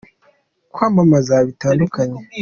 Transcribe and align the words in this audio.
kwamamaza 0.73 1.35
bitandukanye. 1.47 2.19